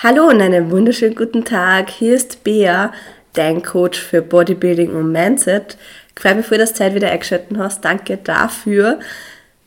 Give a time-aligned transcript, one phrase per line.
[0.00, 1.90] Hallo und einen wunderschönen guten Tag.
[1.90, 2.92] Hier ist Bea,
[3.32, 5.76] dein Coach für Bodybuilding und Mindset.
[6.14, 7.84] Ich freue mich, dass du Zeit wieder eingeschaltet hast.
[7.84, 9.00] Danke dafür.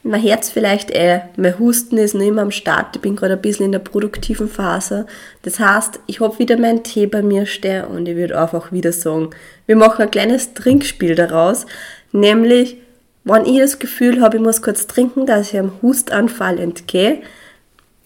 [0.04, 2.96] Mein Herz vielleicht eh, mein Husten ist noch immer am Start.
[2.96, 5.06] Ich bin gerade ein bisschen in der produktiven Phase.
[5.42, 8.94] Das heißt, ich habe wieder meinen Tee bei mir stehen und ich würde einfach wieder
[8.94, 9.32] sagen,
[9.66, 11.66] wir machen ein kleines Trinkspiel daraus.
[12.14, 12.78] Nämlich,
[13.26, 17.22] wenn ich das Gefühl habe, ich muss kurz trinken, dass ich einem Hustanfall entgehe,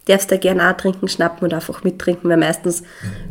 [0.05, 2.83] darfst du gerne auch trinken, schnappen und einfach mittrinken, weil meistens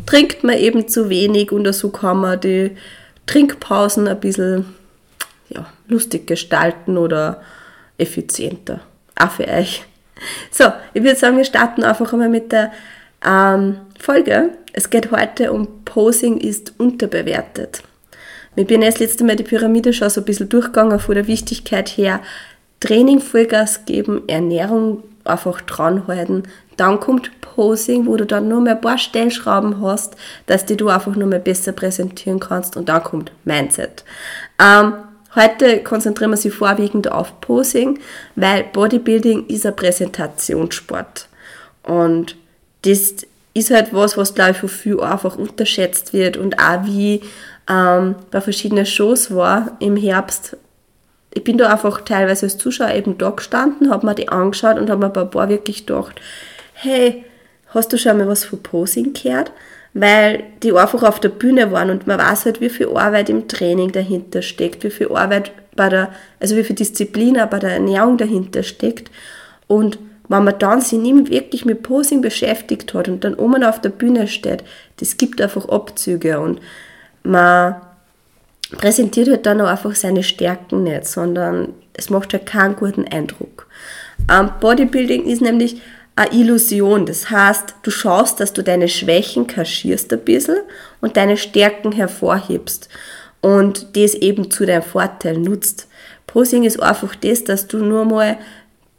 [0.07, 2.73] trinkt man eben zu wenig und so kann man die
[3.27, 4.75] Trinkpausen ein bisschen
[5.49, 7.41] ja, lustig gestalten oder
[7.99, 8.81] effizienter.
[9.17, 9.85] Auch für euch.
[10.51, 12.73] So, ich würde sagen, wir starten einfach einmal mit der
[13.25, 14.51] ähm, Folge.
[14.73, 17.83] Es geht heute um Posing ist unterbewertet.
[18.55, 21.89] Wir bin das letzte Mal die Pyramide schon so ein bisschen durchgegangen von der Wichtigkeit
[21.89, 22.21] her.
[22.81, 26.45] Training Vollgas geben, Ernährung einfach dranhalten.
[26.77, 30.89] Dann kommt Posing, wo du dann nur mehr ein paar Stellschrauben hast, dass die du
[30.89, 32.77] einfach nur mehr besser präsentieren kannst.
[32.77, 34.05] Und dann kommt Mindset.
[34.61, 34.95] Ähm,
[35.35, 38.01] heute konzentrieren wir sich vorwiegend auf Posing,
[38.35, 41.29] weil Bodybuilding ist ein Präsentationssport.
[41.85, 42.37] Und
[42.83, 43.15] das
[43.55, 47.23] ist halt was, was glaube ich von viel einfach unterschätzt wird und auch wie
[47.69, 50.57] ähm, bei verschiedenen Shows war im Herbst
[51.35, 54.89] ich bin da einfach teilweise als Zuschauer eben da gestanden, habe mir die angeschaut und
[54.89, 56.21] habe mir bei paar wirklich gedacht,
[56.75, 57.25] hey,
[57.69, 59.53] hast du schon mal was von Posing gehört?
[59.93, 63.47] Weil die einfach auf der Bühne waren und man weiß halt, wie viel Arbeit im
[63.49, 67.73] Training dahinter steckt, wie viel Arbeit bei der, also wie viel Disziplin auch bei der
[67.73, 69.11] Ernährung dahinter steckt.
[69.67, 73.81] Und wenn man dann sich nicht wirklich mit Posing beschäftigt hat und dann oben auf
[73.81, 74.65] der Bühne steht,
[74.99, 76.61] das gibt einfach Abzüge und
[77.23, 77.77] man
[78.71, 83.69] präsentiert halt dann auch einfach seine Stärken nicht, sondern es macht halt keinen guten Eindruck.
[84.31, 85.81] Ähm, Bodybuilding ist nämlich
[86.17, 87.07] eine Illusion.
[87.07, 90.59] Das heißt, du schaust, dass du deine Schwächen kaschierst ein bisschen
[91.01, 92.89] und deine Stärken hervorhebst
[93.41, 95.89] und das eben zu deinem Vorteil nutzt.
[96.27, 98.39] Posing ist einfach das, dass du nur mal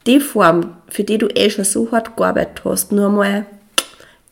[0.05, 3.45] die Form, für die du eh schon so hart gearbeitet hast, nur mal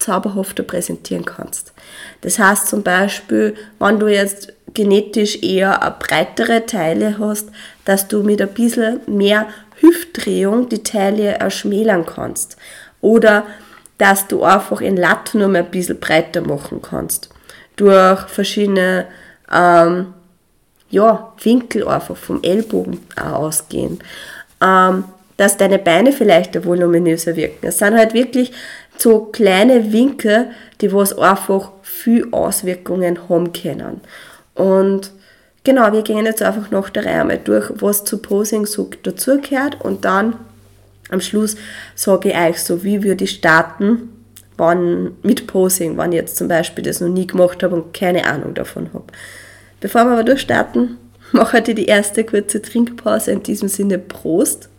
[0.03, 1.73] zauberhafter präsentieren kannst.
[2.21, 7.49] Das heißt zum Beispiel, wenn du jetzt genetisch eher breitere Teile hast,
[7.85, 9.47] dass du mit ein bisschen mehr
[9.79, 12.57] Hüftdrehung die Taille erschmälern kannst.
[13.01, 13.45] Oder
[13.97, 17.29] dass du einfach in Latt nur ein bisschen breiter machen kannst.
[17.75, 19.07] Durch verschiedene
[19.51, 20.13] ähm,
[20.89, 23.99] ja, Winkel einfach vom Ellbogen ausgehen.
[24.61, 25.05] Ähm,
[25.37, 27.67] dass deine Beine vielleicht voluminöser wirken.
[27.67, 28.51] Es sind halt wirklich
[28.97, 34.01] so kleine Winkel, die was einfach viel Auswirkungen haben können.
[34.55, 35.11] Und
[35.63, 39.81] genau, wir gehen jetzt einfach noch der Reihe mal durch, was zu Posing so dazugehört
[39.81, 40.35] und dann
[41.09, 41.55] am Schluss
[41.95, 44.09] sage ich euch so, wie würde ich starten,
[44.57, 48.25] wann mit Posing, wenn ich jetzt zum Beispiel das noch nie gemacht habe und keine
[48.25, 49.05] Ahnung davon habe.
[49.79, 50.97] Bevor wir aber durchstarten,
[51.31, 53.31] mache ich die erste kurze Trinkpause.
[53.31, 54.69] In diesem Sinne Prost.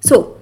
[0.00, 0.36] So,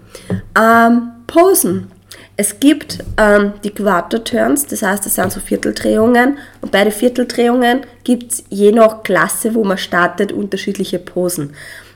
[0.59, 1.91] ähm, Posen.
[2.39, 6.37] Es gibt ähm, die Quarter Turns, das heißt, das sind so Vierteldrehungen.
[6.61, 11.55] Und bei den Vierteldrehungen gibt es je nach Klasse, wo man startet, unterschiedliche Posen.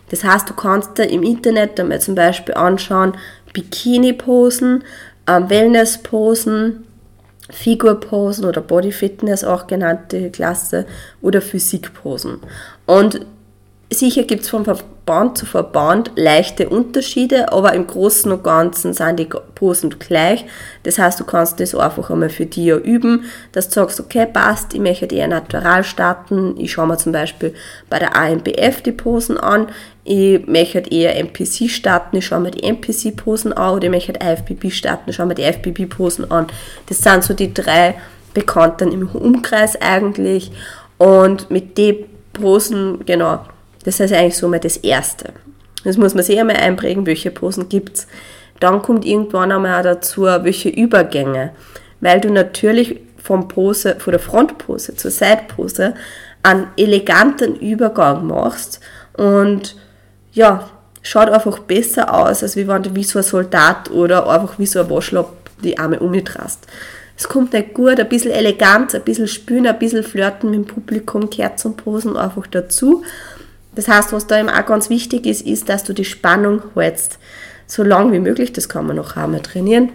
[0.09, 3.15] Das heißt, du kannst da im Internet einmal zum Beispiel anschauen,
[3.53, 4.83] Bikini-Posen,
[5.27, 6.87] ähm, Wellness-Posen,
[7.51, 10.87] Figur-Posen oder Body-Fitness, auch genannte Klasse,
[11.21, 12.39] oder Physik-Posen.
[12.87, 13.27] Und
[13.93, 14.65] sicher gibt es von
[15.11, 20.45] Verband zu Verband leichte Unterschiede, aber im Großen und Ganzen sind die Posen gleich.
[20.85, 24.73] Das heißt, du kannst das einfach einmal für dich üben, dass du sagst, okay, passt,
[24.73, 26.55] ich möchte eher natural starten.
[26.59, 27.55] Ich schaue mir zum Beispiel
[27.89, 29.67] bei der AMBF die Posen an.
[30.05, 33.75] Ich möchte eher MPC starten, ich schaue mir die MPC-Posen an.
[33.75, 36.47] Oder ich möchte IFBB starten, ich schaue mir die FBB-Posen an.
[36.89, 37.97] Das sind so die drei
[38.33, 40.53] Bekannten im Umkreis eigentlich.
[40.99, 43.41] Und mit den Posen, genau,
[43.85, 45.33] das ist eigentlich so mal das Erste.
[45.85, 48.07] Das muss man sich einmal einprägen, welche Posen gibt es.
[48.61, 51.53] Dann kommt irgendwann einmal auch dazu, welche Übergänge.
[52.01, 55.95] Weil du natürlich vom Pose, von der Frontpose zur Seitpose
[56.43, 58.81] einen eleganten Übergang machst
[59.15, 59.77] und
[60.33, 60.71] ja,
[61.03, 64.81] schaut einfach besser aus, als wenn du wie so ein Soldat oder einfach wie so
[64.81, 66.67] ein Waschlapp die Arme umdrehst.
[67.17, 70.67] Es kommt nicht gut, ein bisschen Eleganz, ein bisschen Spülen, ein bisschen Flirten mit dem
[70.67, 73.05] Publikum gehört zum Posen einfach dazu.
[73.75, 77.19] Das heißt, was da eben auch ganz wichtig ist, ist, dass du die Spannung hältst.
[77.67, 79.91] So lang wie möglich, das kann man noch einmal trainieren.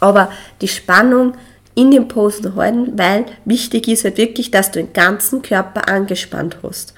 [0.00, 0.30] Aber
[0.60, 1.34] die Spannung
[1.74, 6.58] in den Posen halten, weil wichtig ist halt wirklich, dass du den ganzen Körper angespannt
[6.62, 6.94] hast.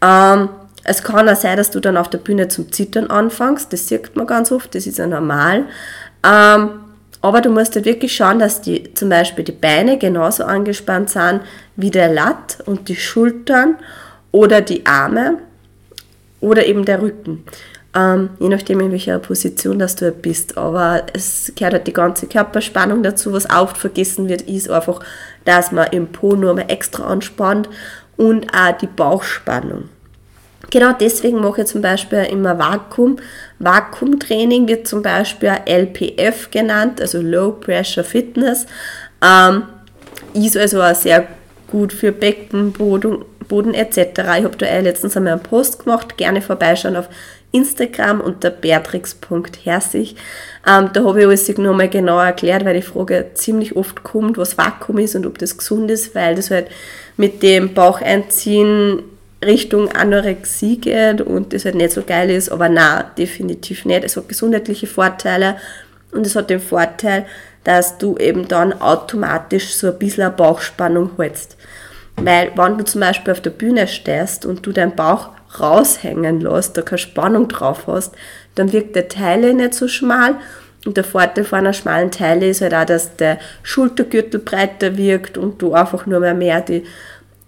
[0.00, 0.48] Ähm,
[0.84, 3.72] es kann auch sein, dass du dann auf der Bühne zum Zittern anfängst.
[3.72, 5.64] Das sieht man ganz oft, das ist ja normal.
[6.24, 6.70] Ähm,
[7.22, 11.40] aber du musst halt wirklich schauen, dass die, zum Beispiel die Beine genauso angespannt sind
[11.76, 13.76] wie der Latt und die Schultern
[14.34, 15.38] oder die Arme
[16.40, 17.44] oder eben der Rücken.
[17.94, 20.58] Ähm, je nachdem, in welcher Position dass du bist.
[20.58, 23.32] Aber es gehört halt die ganze Körperspannung dazu.
[23.32, 24.98] Was oft vergessen wird, ist einfach,
[25.44, 27.68] dass man im Po nur mal extra anspannt
[28.16, 29.84] und auch die Bauchspannung.
[30.70, 33.18] Genau deswegen mache ich zum Beispiel immer Vakuum.
[33.60, 38.66] Vakuumtraining wird zum Beispiel LPF genannt, also Low Pressure Fitness.
[39.22, 39.62] Ähm,
[40.32, 41.28] ist also auch sehr
[41.70, 42.72] gut für Becken,
[43.44, 43.98] Boden, etc.
[44.38, 47.08] Ich habe da letztens einmal einen Post gemacht, gerne vorbeischauen auf
[47.52, 50.16] Instagram unter beatrix.herzig.
[50.66, 54.58] Ähm, da habe ich alles nochmal genau erklärt, weil die Frage ziemlich oft kommt, was
[54.58, 56.68] Vakuum ist und ob das gesund ist, weil das halt
[57.16, 59.02] mit dem Baucheinziehen
[59.44, 64.04] Richtung Anorexie geht und das halt nicht so geil ist, aber na definitiv nicht.
[64.04, 65.56] Es hat gesundheitliche Vorteile
[66.12, 67.26] und es hat den Vorteil,
[67.62, 71.56] dass du eben dann automatisch so ein bisschen eine Bauchspannung hältst.
[72.16, 76.76] Weil wenn du zum Beispiel auf der Bühne stehst und du deinen Bauch raushängen lässt,
[76.76, 78.14] da keine Spannung drauf hast,
[78.54, 80.36] dann wirkt der Teile nicht so schmal
[80.84, 85.38] und der Vorteil von einer schmalen Teile ist halt auch, dass der Schultergürtel breiter wirkt
[85.38, 86.84] und du einfach nur mehr, mehr die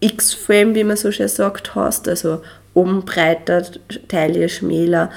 [0.01, 2.09] X-Frame, wie man so schön sagt, hast.
[2.09, 2.43] Also
[2.75, 3.63] oben breiter,
[4.09, 5.11] Teile schmäler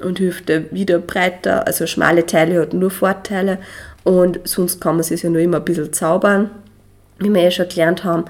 [0.00, 1.66] und Hüfte wieder breiter.
[1.66, 3.58] Also schmale Teile hat nur Vorteile
[4.04, 6.50] und sonst kann man sich ja nur immer ein bisschen zaubern,
[7.18, 8.24] wie wir ja schon gelernt haben.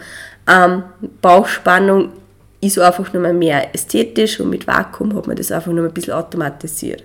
[0.49, 0.85] Ähm,
[1.21, 2.13] Bauchspannung
[2.61, 6.15] ist einfach nur mehr ästhetisch und mit Vakuum hat man das einfach nur ein bisschen
[6.15, 7.05] automatisiert.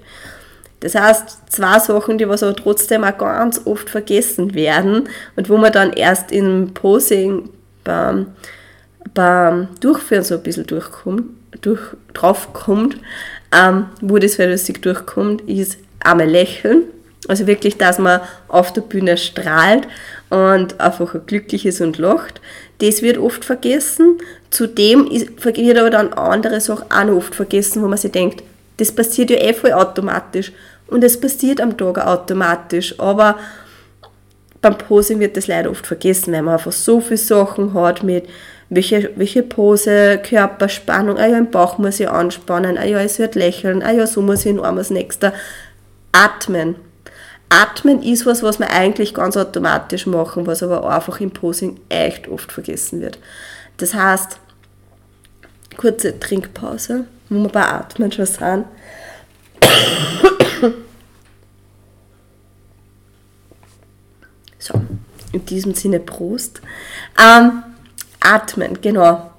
[0.82, 5.58] Das heißt, zwei Sachen, die was aber trotzdem auch ganz oft vergessen werden und wo
[5.58, 7.50] man dann erst im Posing
[7.84, 8.28] beim,
[9.14, 11.26] beim Durchführen so ein bisschen durchkommt,
[11.62, 11.82] durch,
[12.14, 12.98] draufkommt,
[13.52, 16.84] ähm, wo das flüssig durchkommt, ist einmal lächeln.
[17.28, 19.88] Also wirklich, dass man auf der Bühne strahlt
[20.32, 22.42] und einfach glücklich ist und lacht.
[22.82, 24.18] Das wird oft vergessen.
[24.50, 28.44] Zudem wird aber dann andere Sachen auch noch oft vergessen, wo man sich denkt,
[28.78, 30.52] das passiert ja eh voll automatisch.
[30.88, 33.00] Und es passiert am Tag automatisch.
[33.00, 33.38] Aber
[34.62, 38.26] beim Posing wird das leider oft vergessen, weil man einfach so viele Sachen hat mit
[38.70, 43.36] welche, welche Pose, Körperspannung, ah ja, im Bauch muss ich anspannen, ah ja, es wird
[43.36, 45.34] lächeln, ah ja, so muss ich in Arm als nächster.
[46.14, 46.76] Atmen.
[47.52, 52.30] Atmen ist was, was wir eigentlich ganz automatisch machen, was aber einfach im Posing echt
[52.30, 53.20] oft vergessen wird.
[53.76, 54.40] Das heißt,
[55.76, 58.66] kurze Trinkpause, wo wir bei Atmen schon sind.
[64.58, 64.80] So,
[65.34, 66.62] in diesem Sinne Prost.
[67.20, 67.64] Ähm,
[68.20, 69.31] atmen, genau.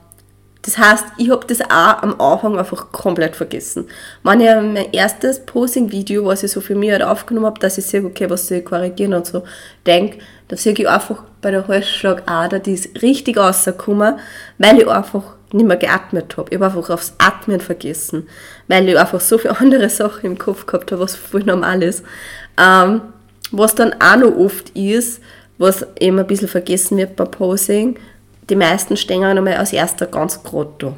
[0.63, 3.89] Das heißt, ich habe das auch am Anfang einfach komplett vergessen.
[4.23, 7.87] Wenn ich mein erstes Posing-Video, was ich so für mich halt aufgenommen habe, dass ich
[7.87, 9.43] sehe, okay, was soll ich korrigieren und so,
[9.85, 14.21] denke, da sehe ich einfach bei der Halsschlagader, die ist richtig rausgekommen,
[14.59, 16.49] weil ich einfach nicht mehr geatmet habe.
[16.51, 18.29] Ich habe einfach aufs Atmen vergessen,
[18.69, 22.05] weil ich einfach so viele andere Sachen im Kopf gehabt habe, was voll normal ist.
[22.57, 23.01] Ähm,
[23.51, 25.21] was dann auch noch oft ist,
[25.59, 27.99] was eben ein bisschen vergessen wird beim Posing,
[28.51, 30.95] die meisten stehen nochmal als erster ganz gerade.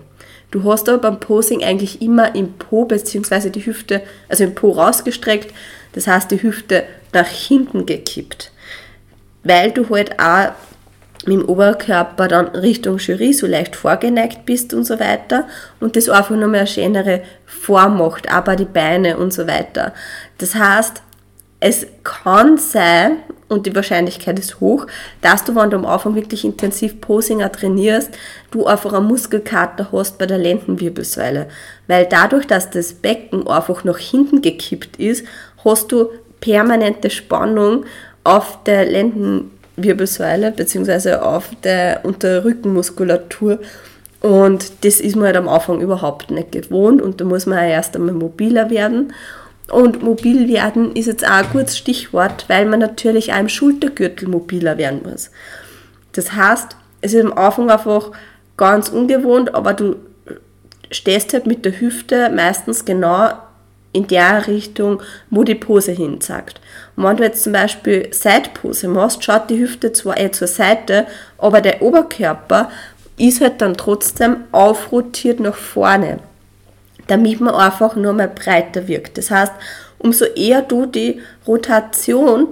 [0.50, 3.50] Du hast aber beim Posing eigentlich immer im Po bzw.
[3.50, 5.52] die Hüfte, also im Po rausgestreckt,
[5.92, 8.52] das heißt die Hüfte nach hinten gekippt.
[9.42, 10.52] Weil du halt auch
[11.26, 15.46] mit dem Oberkörper dann Richtung Jury so leicht vorgeneigt bist und so weiter
[15.80, 19.92] und das einfach nochmal eine schönere Form macht, aber die Beine und so weiter.
[20.38, 21.02] Das heißt,
[21.60, 23.16] es kann sein,
[23.54, 24.86] und die Wahrscheinlichkeit ist hoch,
[25.22, 28.10] dass du, wenn du am Anfang wirklich intensiv Posinger trainierst,
[28.50, 31.46] du einfach einen Muskelkater hast bei der Lendenwirbelsäule.
[31.86, 35.24] Weil dadurch, dass das Becken einfach nach hinten gekippt ist,
[35.64, 37.84] hast du permanente Spannung
[38.24, 41.14] auf der Lendenwirbelsäule bzw.
[41.14, 43.60] auf der Unterrückenmuskulatur.
[44.20, 47.66] Und das ist man halt am Anfang überhaupt nicht gewohnt und da muss man ja
[47.66, 49.12] erst einmal mobiler werden.
[49.70, 54.28] Und mobil werden ist jetzt auch ein gutes Stichwort, weil man natürlich auch im Schultergürtel
[54.28, 55.30] mobiler werden muss.
[56.12, 58.12] Das heißt, es ist am Anfang einfach
[58.56, 59.96] ganz ungewohnt, aber du
[60.90, 63.30] stehst halt mit der Hüfte meistens genau
[63.92, 66.60] in der Richtung, wo die Pose hin zeigt.
[66.96, 71.06] Und wenn du jetzt zum Beispiel Seitpose machst, schaut die Hüfte zwar eher zur Seite,
[71.38, 72.70] aber der Oberkörper
[73.16, 76.18] ist halt dann trotzdem aufrotiert nach vorne
[77.06, 79.18] damit man einfach nur mal breiter wirkt.
[79.18, 79.52] Das heißt,
[79.98, 82.48] umso eher du die Rotation,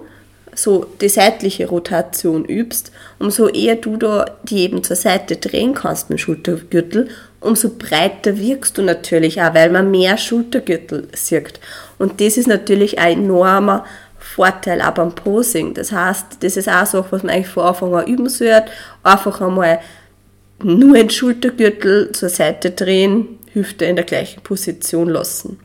[0.54, 6.11] so die seitliche Rotation übst, umso eher du da die eben zur Seite drehen kannst
[6.11, 7.09] mit dem Schultergürtel,
[7.40, 11.61] umso breiter wirkst du natürlich auch, weil man mehr Schultergürtel sieht.
[11.99, 13.85] Und das ist natürlich ein enormer
[14.18, 15.75] Vorteil auch beim Posing.
[15.75, 18.66] Das heißt, das ist auch so, was man eigentlich von Anfang an üben sollte.
[19.02, 19.80] Einfach einmal
[20.62, 25.59] nur den Schultergürtel zur Seite drehen, Hüfte in der gleichen Position lassen.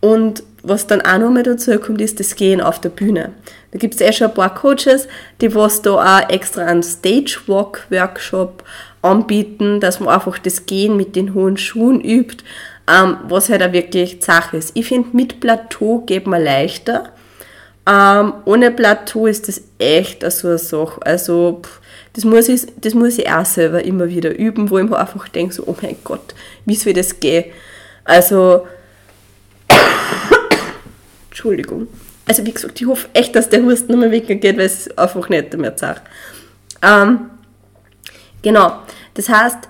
[0.00, 3.32] Und was dann auch noch mal dazu kommt, ist das Gehen auf der Bühne.
[3.72, 5.08] Da gibt es eh schon ein paar Coaches,
[5.40, 8.64] die was da auch extra einen Stage-Walk-Workshop
[9.02, 12.44] anbieten, dass man einfach das Gehen mit den hohen Schuhen übt,
[12.90, 14.72] ähm, was halt auch wirklich Sache ist.
[14.74, 17.10] Ich finde, mit Plateau geht man leichter.
[17.88, 21.00] Ähm, ohne Plateau ist das echt so eine Sache.
[21.04, 21.80] Also, pff,
[22.12, 25.28] das muss, ich, das muss ich auch selber immer wieder üben, wo ich mir einfach
[25.28, 27.44] denke, so, oh mein Gott, wie soll das gehen?
[28.04, 28.66] Also,
[31.30, 31.88] Entschuldigung.
[32.26, 35.56] Also wie gesagt, ich hoffe echt, dass der Husten mehr weggeht, weil es einfach nicht
[35.56, 36.02] mehr sagt.
[36.82, 37.30] Ähm,
[38.42, 38.80] genau,
[39.14, 39.68] das heißt,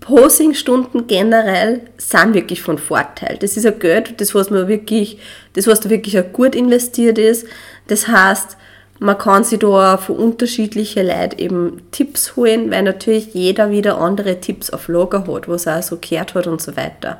[0.00, 3.36] Posing-Stunden generell sind wirklich von Vorteil.
[3.40, 5.18] Das ist ein Geld, das was man wirklich,
[5.54, 7.46] das was da wirklich gut investiert ist.
[7.88, 8.56] Das heißt,
[9.02, 14.40] man kann sich da von unterschiedlichen Leuten eben Tipps holen, weil natürlich jeder wieder andere
[14.40, 17.18] Tipps auf Lager hat, was er so gehört hat und so weiter.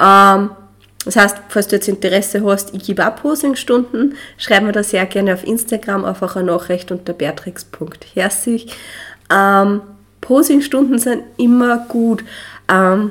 [0.00, 0.50] Ähm,
[1.04, 5.04] das heißt, falls du jetzt Interesse hast, ich gebe auch Posing-Stunden, schreib mir da sehr
[5.06, 8.72] gerne auf Instagram einfach eine Nachricht unter beatrix.herzig.
[9.28, 9.80] Ähm,
[10.20, 12.22] Posing-Stunden sind immer gut.
[12.68, 13.10] Ähm,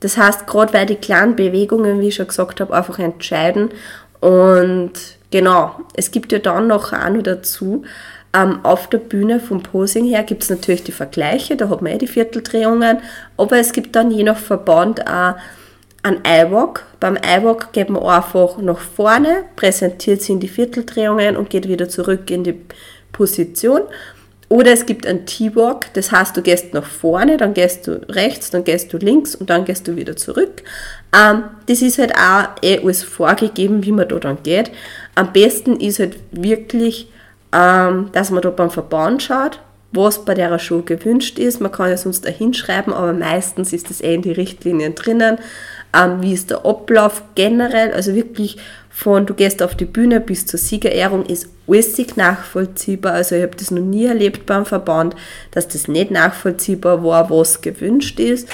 [0.00, 3.70] das heißt, gerade weil die kleinen Bewegungen, wie ich schon gesagt habe, einfach entscheiden.
[4.18, 4.92] Und
[5.32, 7.82] genau, es gibt ja dann noch auch noch dazu,
[8.34, 11.92] ähm, auf der Bühne vom Posing her gibt es natürlich die Vergleiche, da hat man
[11.92, 12.98] ja die Vierteldrehungen,
[13.36, 15.34] aber es gibt dann je nach Verband auch
[16.02, 16.84] einen iWalk.
[16.98, 21.88] Beim iWalk geht man einfach nach vorne, präsentiert sich in die Vierteldrehungen und geht wieder
[21.88, 22.60] zurück in die
[23.12, 23.82] Position.
[24.48, 28.50] Oder es gibt einen T-Walk, das heißt, du gehst nach vorne, dann gehst du rechts,
[28.50, 30.62] dann gehst du links und dann gehst du wieder zurück.
[31.18, 34.70] Ähm, das ist halt auch eh alles vorgegeben, wie man da dann geht.
[35.14, 37.08] Am besten ist halt wirklich,
[37.52, 39.60] ähm, dass man da beim Verband schaut,
[39.92, 41.60] was bei der Show gewünscht ist.
[41.60, 45.38] Man kann ja sonst da hinschreiben, aber meistens ist das eh in die Richtlinien drinnen.
[45.94, 48.56] Ähm, wie ist der Ablauf generell, also wirklich
[48.88, 53.14] von du gehst auf die Bühne bis zur Siegerehrung ist alles nachvollziehbar.
[53.14, 55.16] Also ich habe das noch nie erlebt beim Verband,
[55.50, 58.48] dass das nicht nachvollziehbar war, was gewünscht ist.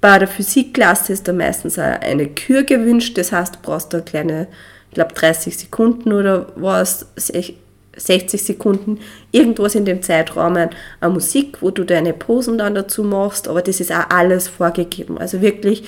[0.00, 4.48] Bei der Physikklasse ist da meistens eine Kür gewünscht, das heißt, du brauchst da kleine,
[4.94, 9.00] ich glaube 30 Sekunden oder was, 60 Sekunden,
[9.32, 13.80] irgendwas in dem Zeitraum an Musik, wo du deine Posen dann dazu machst, aber das
[13.80, 15.18] ist auch alles vorgegeben.
[15.18, 15.82] Also wirklich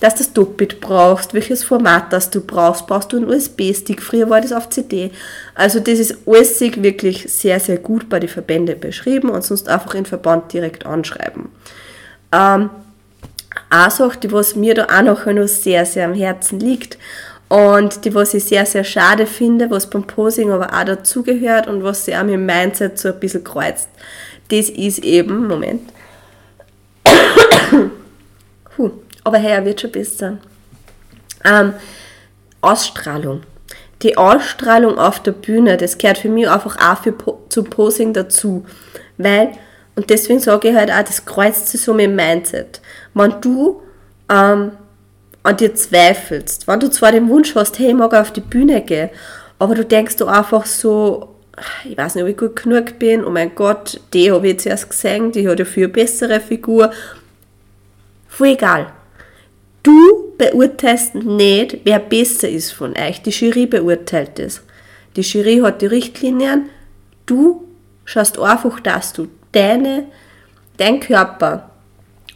[0.00, 2.86] dass du das Doppit brauchst, welches Format das du brauchst.
[2.86, 4.00] Brauchst du einen USB-Stick?
[4.00, 5.10] Früher war das auf CD.
[5.56, 9.96] Also das ist alles wirklich sehr, sehr gut bei den Verbänden beschrieben und sonst einfach
[9.96, 11.48] den Verband direkt anschreiben.
[12.30, 12.70] Ähm,
[13.70, 16.98] eine Sache, die was mir da auch noch sehr, sehr am Herzen liegt
[17.48, 21.82] und die was ich sehr, sehr schade finde, was beim Posing aber auch dazugehört und
[21.82, 23.88] was sich auch mit dem Mindset so ein bisschen kreuzt,
[24.50, 25.92] das ist eben, Moment,
[28.76, 28.90] Puh
[29.28, 30.38] aber hey, er wird schon besser.
[31.44, 31.74] Ähm,
[32.62, 33.42] Ausstrahlung.
[34.00, 37.14] Die Ausstrahlung auf der Bühne, das gehört für mich einfach auch für,
[37.50, 38.64] zum Posing dazu.
[39.18, 39.52] Weil,
[39.96, 42.80] und deswegen sage ich halt auch, das kreuzt sich so mit dem Mindset.
[43.12, 43.82] Wenn du
[44.30, 44.72] ähm,
[45.42, 48.82] an dir zweifelst, wenn du zwar den Wunsch hast, hey, ich mag auf die Bühne
[48.82, 49.10] gehen,
[49.58, 51.34] aber du denkst du einfach so,
[51.84, 54.66] ich weiß nicht, ob ich gut genug bin, oh mein Gott, die habe ich jetzt
[54.66, 56.92] erst gesehen, die hat ja viel bessere Figur.
[58.28, 58.92] Voll egal.
[59.82, 63.22] Du beurteilst nicht, wer besser ist von euch.
[63.22, 64.62] Die Jury beurteilt es.
[65.16, 66.68] Die Jury hat die Richtlinien.
[67.26, 67.64] Du
[68.04, 70.04] schaust einfach, dass du deine,
[70.76, 71.67] dein Körper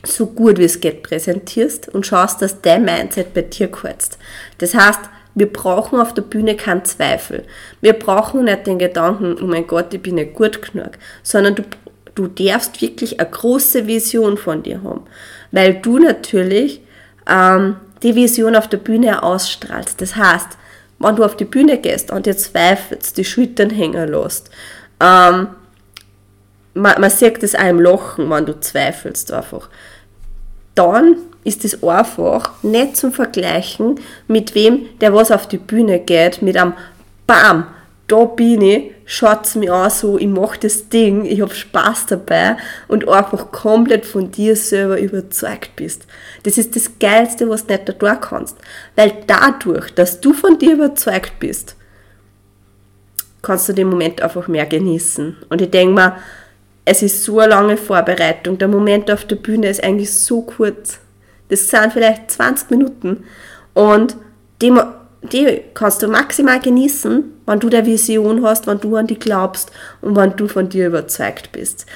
[0.05, 4.19] so gut wie es geht präsentierst und schaust, dass dein Mindset bei dir kurzt.
[4.59, 5.01] Das heißt,
[5.35, 7.45] wir brauchen auf der Bühne keinen Zweifel.
[7.81, 10.91] Wir brauchen nicht den Gedanken, oh mein Gott, ich bin nicht gut genug,
[11.23, 11.63] sondern du,
[12.15, 15.03] du darfst wirklich eine große Vision von dir haben.
[15.51, 16.83] Weil du natürlich
[17.29, 20.01] ähm, die Vision auf der Bühne ausstrahlst.
[20.01, 20.59] Das heißt,
[20.99, 24.51] wenn du auf die Bühne gehst und dir zweifelst, die Schultern hängen lässt,
[25.01, 25.49] ähm,
[26.75, 29.69] man, man sieht das auch im Lachen, wenn du zweifelst einfach,
[30.75, 36.43] dann ist es einfach nicht zum Vergleichen mit wem, der was auf die Bühne geht,
[36.43, 36.75] mit einem
[37.27, 37.67] Bam,
[38.13, 42.57] da bin ich, schaut mir an, so, ich mache das Ding, ich habe Spaß dabei
[42.87, 46.07] und einfach komplett von dir selber überzeugt bist.
[46.43, 48.59] Das ist das Geilste, was du nicht da tun kannst.
[48.97, 51.77] Weil dadurch, dass du von dir überzeugt bist,
[53.41, 55.37] kannst du den Moment einfach mehr genießen.
[55.49, 56.17] Und ich denke mir,
[56.85, 58.59] es ist so eine lange Vorbereitung.
[58.59, 60.99] Der Moment auf der Bühne ist eigentlich so kurz.
[61.49, 63.25] Das sind vielleicht 20 Minuten.
[63.75, 64.17] Und
[64.61, 64.73] die,
[65.23, 69.71] die kannst du maximal genießen, wenn du der Vision hast, wenn du an die glaubst
[70.01, 71.87] und wenn du von dir überzeugt bist.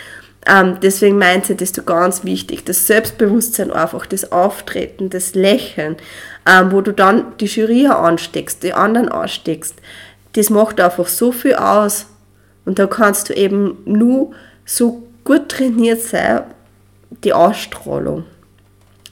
[0.48, 2.64] Ähm, deswegen Mindset ist so ganz wichtig.
[2.64, 5.96] Das Selbstbewusstsein einfach, das Auftreten, das Lächeln,
[6.48, 9.74] ähm, wo du dann die Jury ansteckst, die anderen ansteckst.
[10.34, 12.06] Das macht einfach so viel aus.
[12.64, 14.32] Und da kannst du eben nur
[14.66, 16.42] so gut trainiert sein,
[17.24, 18.24] die Ausstrahlung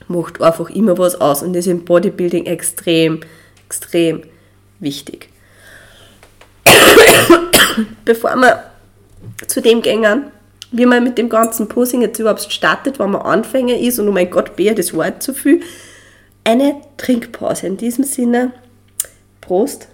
[0.09, 3.21] macht einfach immer was aus und das ist im Bodybuilding extrem,
[3.67, 4.23] extrem
[4.81, 5.31] wichtig.
[8.05, 8.65] Bevor wir
[9.47, 10.27] zu dem gehen,
[10.73, 14.13] wie man mit dem ganzen Posing jetzt überhaupt startet, wenn man Anfänger ist und oh
[14.13, 15.63] mein Gott, Bär, das war zu viel,
[16.43, 17.67] eine Trinkpause.
[17.67, 18.53] In diesem Sinne,
[19.41, 19.89] Prost.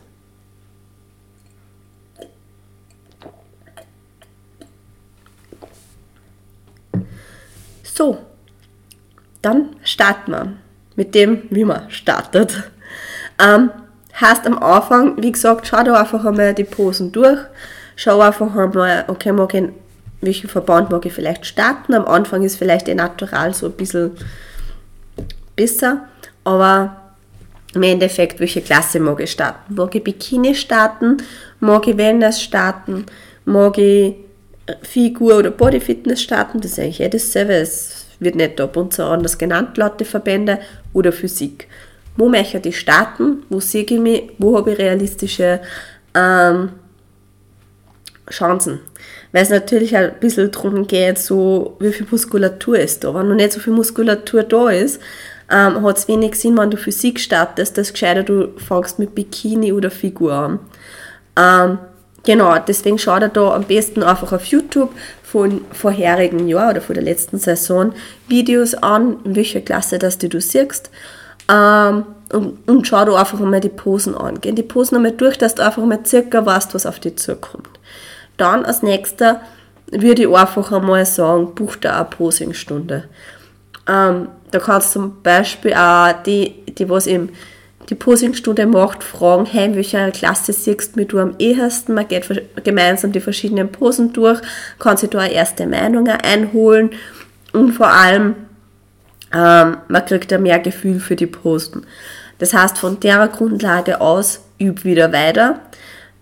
[8.00, 8.16] So,
[9.42, 10.54] dann starten wir
[10.96, 12.70] mit dem, wie man startet.
[13.38, 13.70] Ähm,
[14.18, 17.40] heißt am Anfang, wie gesagt, schau da einfach einmal die Posen durch.
[17.96, 19.68] Schau einfach einmal, okay, mag ich,
[20.22, 21.92] welchen Verband mag ich vielleicht starten.
[21.92, 24.12] Am Anfang ist vielleicht eh natural so ein bisschen
[25.54, 26.08] besser,
[26.44, 27.12] aber
[27.74, 29.74] im Endeffekt, welche Klasse mag ich starten?
[29.74, 31.18] Mag ich Bikini starten?
[31.60, 33.04] Mag ich Wellness starten?
[33.44, 34.16] Mag ich
[34.82, 36.60] Figur- oder Bodyfitness starten?
[36.60, 37.54] Das ist eigentlich eh dasselbe.
[37.54, 40.58] Es wird nicht ab und zu anders genannt, laut Verbände,
[40.92, 41.68] oder Physik.
[42.16, 43.44] Wo möchte ich starten?
[43.48, 44.32] Wo sehe ich mich?
[44.38, 45.60] Wo habe ich realistische
[46.14, 46.70] ähm,
[48.28, 48.80] Chancen?
[49.32, 53.14] Weil es natürlich ein bisschen darum geht, so, wie viel Muskulatur ist da.
[53.14, 55.00] Wenn noch nicht so viel Muskulatur da ist,
[55.50, 59.72] ähm, hat es wenig Sinn, wenn du Physik startest, dass gescheiter du fängst mit Bikini
[59.72, 60.58] oder Figur an.
[61.36, 61.78] Ähm,
[62.24, 64.90] genau, deswegen schau dir da am besten einfach auf YouTube
[65.22, 67.92] von vorherigen Jahr oder von der letzten Saison
[68.28, 70.90] Videos an, in welcher Klasse das du siehst.
[71.50, 74.40] Ähm, und, und schau dir einfach mal die Posen an.
[74.40, 77.80] Geh die Posen einmal durch, dass du einfach mal circa weißt, was auf dich zukommt.
[78.36, 79.40] Dann als nächster
[79.90, 83.04] würde ich einfach einmal sagen, buch dir eine Posingstunde.
[83.88, 87.30] Ähm, da kannst du zum Beispiel auch die, die was im
[87.90, 91.94] die Posingstunde macht, fragen, hey, in welcher Klasse siehst du am ehesten?
[91.94, 92.28] Man geht
[92.62, 94.40] gemeinsam die verschiedenen Posen durch,
[94.78, 96.90] kann sich da erste Meinung einholen
[97.52, 98.36] und vor allem,
[99.34, 101.82] ähm, man kriegt ein mehr Gefühl für die Posten.
[102.38, 105.60] Das heißt, von der Grundlage aus üb wieder weiter.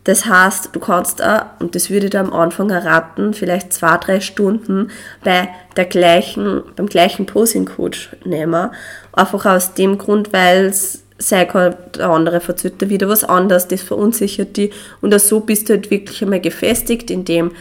[0.04, 3.98] Das heißt, du kannst auch, und das würde ich dir am Anfang erraten, vielleicht zwei,
[3.98, 4.90] drei Stunden
[5.22, 8.70] bei der gleichen, beim gleichen Posing-Coach nehmen.
[9.12, 13.82] Einfach aus dem Grund, weil es sei halt der andere verzögert wieder was anderes, das
[13.82, 14.70] verunsichert die.
[15.00, 17.52] Und so bist du halt wirklich einmal gefestigt in dem,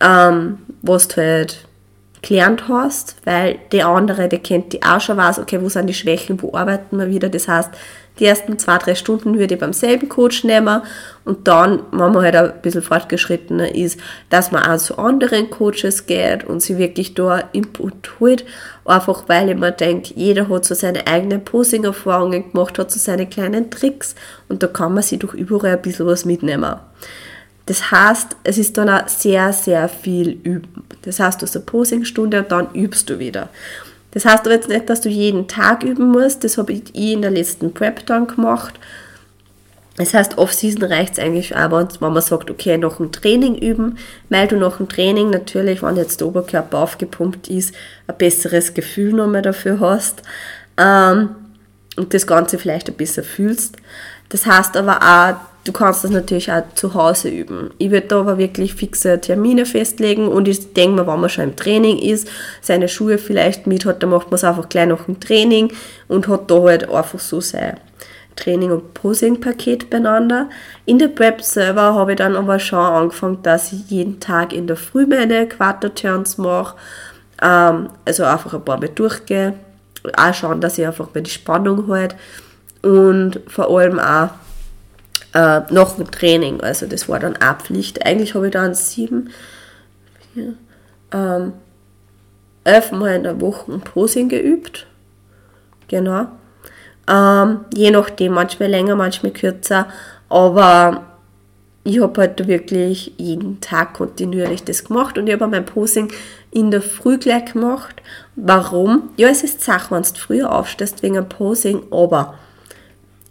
[0.00, 1.66] ähm, was du halt
[2.20, 5.94] gelernt hast, weil der andere, der kennt die auch schon, weiß, okay, wo sind die
[5.94, 7.70] Schwächen, wo arbeiten wir wieder, das heißt,
[8.18, 10.82] die ersten zwei, drei Stunden würde ich beim selben Coach nehmen
[11.24, 13.98] und dann, wenn man halt ein bisschen fortgeschrittener ist,
[14.28, 18.44] dass man auch zu anderen Coaches geht und sie wirklich da Input holt,
[18.84, 23.26] einfach weil ich mir denke, jeder hat so seine eigenen Posing-Erfahrungen gemacht, hat so seine
[23.26, 24.14] kleinen Tricks
[24.48, 26.76] und da kann man sich doch überall ein bisschen was mitnehmen.
[27.66, 30.84] Das heißt, es ist dann auch sehr, sehr viel üben.
[31.02, 33.48] Das heißt, du hast eine Posingstunde und dann übst du wieder.
[34.12, 36.44] Das heißt aber jetzt nicht, dass du jeden Tag üben musst.
[36.44, 38.78] Das habe ich in der letzten Prep dann gemacht.
[39.96, 41.70] Das heißt, Off-Season reicht es eigentlich auch,
[42.00, 43.98] wenn man sagt, okay, noch ein Training üben,
[44.30, 47.74] weil du noch ein Training natürlich, wenn jetzt der Oberkörper aufgepumpt ist,
[48.06, 50.22] ein besseres Gefühl nochmal dafür hast
[50.78, 51.30] ähm,
[51.96, 53.76] und das Ganze vielleicht ein bisschen fühlst.
[54.30, 57.70] Das heißt aber auch, du kannst das natürlich auch zu Hause üben.
[57.78, 61.44] Ich würde da aber wirklich fixe Termine festlegen und ich denke mal, wenn man schon
[61.44, 62.28] im Training ist,
[62.60, 65.72] seine Schuhe vielleicht mit hat, dann macht man es einfach gleich noch ein Training
[66.08, 67.78] und hat da halt einfach so sein
[68.34, 70.48] Training- und Posing-Paket beieinander.
[70.86, 74.66] In der Prep selber habe ich dann aber schon angefangen, dass ich jeden Tag in
[74.66, 76.76] der Früh meine Quarter-Turns mache,
[77.42, 79.54] ähm, also einfach ein paar Mal durchgehe,
[80.16, 82.16] auch schauen, dass ich einfach die Spannung halte
[82.82, 84.30] und vor allem auch
[85.34, 86.60] äh, noch ein Training.
[86.60, 88.04] Also das war dann auch Pflicht.
[88.04, 89.30] Eigentlich habe ich dann sieben,
[90.32, 90.54] vier,
[91.12, 91.52] ähm,
[92.64, 94.86] elfmal in der Woche ein Posing geübt.
[95.88, 96.26] Genau.
[97.08, 99.88] Ähm, je nachdem, manchmal länger, manchmal kürzer.
[100.28, 101.02] Aber
[101.84, 106.12] ich habe halt wirklich jeden Tag kontinuierlich das gemacht und ich habe mein Posing
[106.52, 108.02] in der Früh gleich gemacht.
[108.36, 109.10] Warum?
[109.16, 112.34] Ja, es ist Sache, wenn du früher aufstehst wegen einem Posing, aber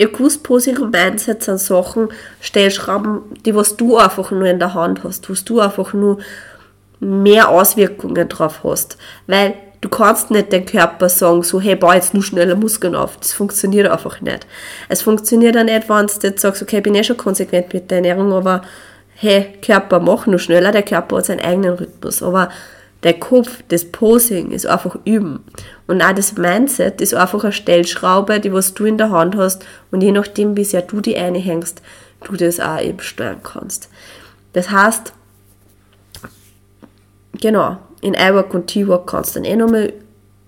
[0.02, 2.10] ihr gewusst, Posing und Mindset sind Sachen,
[2.40, 6.18] Stellschrauben, die was du einfach nur in der Hand hast, was du einfach nur
[7.00, 8.98] mehr Auswirkungen drauf hast.
[9.28, 13.18] Weil du kannst nicht den Körper sagen, so, hey, bau jetzt nur schneller Muskeln auf.
[13.18, 14.48] Das funktioniert einfach nicht.
[14.90, 17.92] Es funktioniert auch nicht, wenn du jetzt sagst, okay, ich bin eh schon konsequent mit
[17.92, 18.64] der Ernährung, aber
[19.14, 20.72] hey, Körper, mach nur schneller.
[20.72, 22.24] Der Körper hat seinen eigenen Rhythmus.
[22.24, 22.50] Aber
[23.04, 25.44] der Kopf, das Posing ist einfach üben.
[25.88, 29.66] Und auch das Mindset ist einfach eine Stellschraube, die was du in der Hand hast
[29.90, 31.82] und je nachdem, wie sehr du die einhängst,
[32.24, 33.90] du das auch eben steuern kannst.
[34.54, 35.14] Das heißt,
[37.40, 39.94] genau, in iWork und T-Work kannst du dann eh nochmal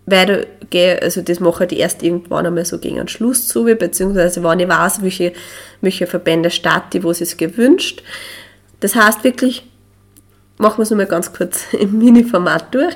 [0.05, 0.99] weitergehen.
[1.01, 4.67] Also das mache ich erst irgendwann einmal so gegen einen Schluss zu, beziehungsweise wenn ich
[4.67, 5.33] weiß, welche,
[5.81, 8.03] welche Verbände starten, wo es sich gewünscht.
[8.79, 9.63] Das heißt wirklich,
[10.57, 12.95] machen wir es nochmal ganz kurz im Mini-Format durch.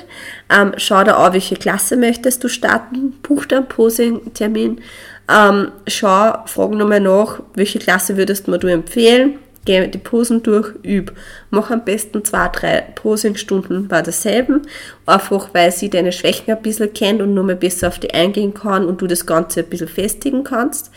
[0.49, 4.81] Ähm, schau da an, welche Klasse möchtest du starten, buch dir einen Posing-Termin.
[5.29, 10.73] Ähm, schau, frag nochmal nach, welche Klasse würdest du mir empfehlen geh die Posen durch,
[10.83, 11.11] üb.
[11.51, 14.61] Mach am besten zwei, drei Posingstunden bei derselben,
[15.05, 18.53] einfach weil sie deine Schwächen ein bisschen kennt und nur mal besser auf die eingehen
[18.53, 20.89] kann und du das Ganze ein bisschen festigen kannst.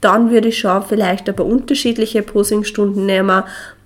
[0.00, 3.44] Dann würde ich schon vielleicht aber unterschiedliche Posingstunden nehmen,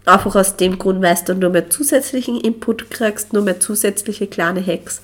[0.09, 4.64] einfach aus dem Grund, weil du nur mehr zusätzlichen Input kriegst, nur mehr zusätzliche kleine
[4.64, 5.03] Hacks.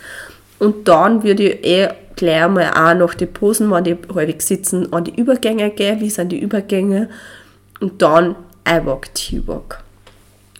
[0.58, 4.92] Und dann würde ich eh gleich mal auch noch die Posen, wenn die häufig sitzen,
[4.92, 7.08] an die Übergänge gehen, wie sind die Übergänge
[7.80, 8.36] und dann
[8.66, 9.80] iWalk, T-Walk.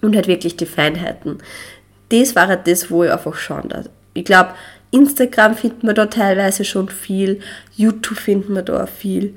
[0.03, 1.39] Und halt wirklich die Feinheiten.
[2.11, 3.87] Das war halt das, wo ich einfach schauen darf.
[4.13, 4.51] Ich glaube,
[4.91, 7.41] Instagram findet man da teilweise schon viel,
[7.75, 9.35] YouTube findet man da viel.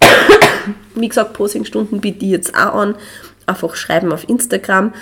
[0.94, 2.94] Wie gesagt, Posingstunden biete ich jetzt auch an.
[3.46, 4.92] Einfach schreiben auf Instagram.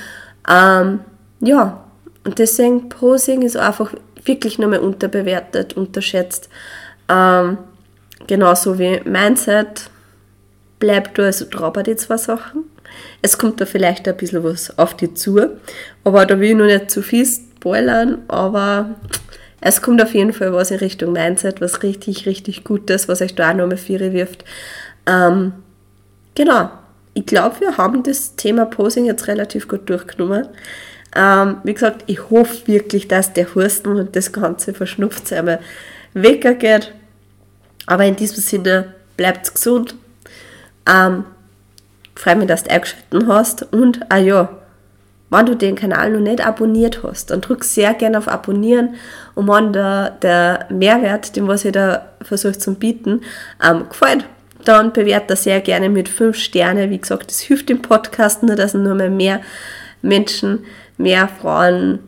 [0.48, 1.00] Ähm,
[1.40, 1.84] ja,
[2.24, 3.92] und deswegen Posing ist einfach
[4.24, 6.48] wirklich nochmal unterbewertet, unterschätzt.
[7.08, 7.58] Ähm,
[8.26, 9.90] genauso wie Mindset
[10.78, 12.64] bleibt du also dran bei den zwei Sachen.
[13.22, 15.40] Es kommt da vielleicht ein bisschen was auf dich zu,
[16.04, 18.96] aber da will ich noch nicht zu viel spoilern, aber
[19.60, 23.34] es kommt auf jeden Fall was in Richtung Mindset, was richtig, richtig Gutes, was euch
[23.34, 24.44] da auch nochmal Viere wirft.
[25.06, 25.52] Ähm,
[26.34, 26.70] genau,
[27.14, 30.48] ich glaube, wir haben das Thema Posing jetzt relativ gut durchgenommen.
[31.14, 35.60] Ähm, wie gesagt, ich hoffe wirklich, dass der Husten und das ganze Verschnupft einmal
[36.14, 36.92] weggeht.
[37.86, 39.96] Aber in diesem Sinne, bleibt gesund,
[40.88, 41.24] ähm,
[42.14, 43.62] freue mich, dass du eingeschaltet hast.
[43.72, 44.48] Und, ah ja,
[45.30, 48.96] wenn du den Kanal noch nicht abonniert hast, dann drück sehr gerne auf Abonnieren.
[49.34, 53.22] Und wenn der, der Mehrwert, den was ich da versuche zu bieten,
[53.62, 54.24] ähm, gefällt,
[54.64, 56.90] dann bewerte das sehr gerne mit 5 Sterne.
[56.90, 59.40] Wie gesagt, das hilft dem Podcast nur, dass nur mehr, mehr
[60.02, 60.64] Menschen,
[60.96, 62.00] mehr Frauen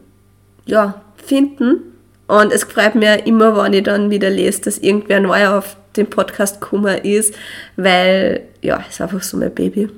[0.65, 1.81] ja, finden.
[2.27, 6.09] Und es freut mich immer, wenn ich dann wieder lese, dass irgendwer neu auf den
[6.09, 7.35] Podcast gekommen ist,
[7.77, 9.91] weil, ja, ist einfach so mein Baby.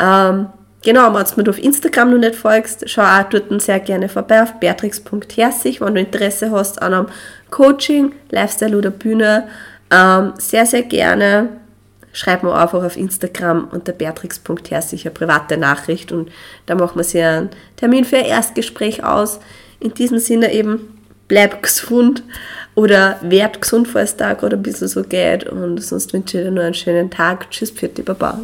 [0.00, 0.46] Ähm,
[0.82, 4.42] genau, wenn du mir auf Instagram noch nicht folgst, schau auch dort sehr gerne vorbei
[4.42, 7.06] auf beatrix.herzig, wenn du Interesse hast an einem
[7.50, 9.48] Coaching, Lifestyle oder Bühne.
[9.90, 11.48] Ähm, sehr, sehr gerne.
[12.12, 16.30] Schreib mir einfach auf Instagram unter beatrix.herzig eine private Nachricht und
[16.64, 19.38] da machen wir sich einen Termin für ein Erstgespräch aus.
[19.80, 20.96] In diesem Sinne eben,
[21.28, 22.22] bleib gesund
[22.74, 25.44] oder werd gesund, falls es da gerade ein bisschen so geht.
[25.44, 27.50] Und sonst wünsche ich dir nur einen schönen Tag.
[27.50, 28.40] Tschüss, Pfiat, Baba.